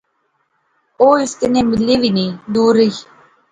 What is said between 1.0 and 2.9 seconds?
او اس کنے ملی وی نئیں، دور